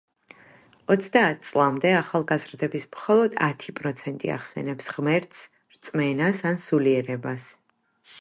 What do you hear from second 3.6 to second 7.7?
პროცენტი ახსენებს ღმერთს, რწმენას, ან სულიერებას.